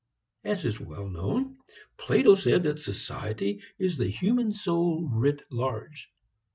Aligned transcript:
As 0.43 0.65
is 0.65 0.79
well 0.79 1.07
known, 1.07 1.59
Plato 1.99 2.33
said 2.33 2.63
that 2.63 2.79
society 2.79 3.61
is 3.77 3.99
the 3.99 4.07
human 4.09 4.51
soul 4.51 5.07
writ 5.07 5.43
large. 5.51 6.09